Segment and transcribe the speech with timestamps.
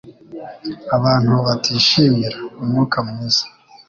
[0.95, 2.37] abantu batishimira.
[2.61, 3.43] Umwuka mwiza